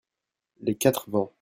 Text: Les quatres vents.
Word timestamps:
Les 0.61 0.73
quatres 0.75 1.07
vents. 1.11 1.29